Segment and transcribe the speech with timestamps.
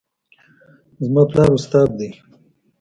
[1.05, 2.09] زما پلار استاد ده